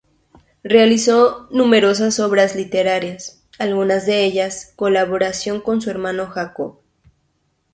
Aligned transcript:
Realizó 0.63 1.47
numerosas 1.51 2.19
obras 2.19 2.55
literarias, 2.55 3.43
algunas 3.59 4.07
de 4.07 4.23
ellas 4.25 4.69
en 4.71 4.75
colaboración 4.77 5.61
con 5.61 5.79
su 5.79 5.91
hermano 5.91 6.25
Jacob. 6.25 6.79